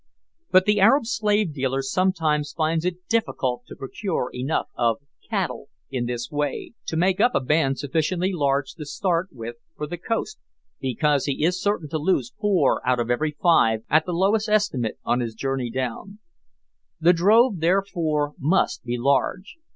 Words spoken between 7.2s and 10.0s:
a band sufficiently large to start with for the